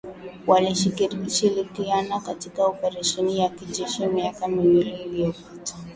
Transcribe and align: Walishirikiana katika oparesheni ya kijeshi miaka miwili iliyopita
Walishirikiana 0.47 2.19
katika 2.19 2.65
oparesheni 2.65 3.39
ya 3.39 3.49
kijeshi 3.49 4.05
miaka 4.05 4.47
miwili 4.47 4.91
iliyopita 5.01 5.75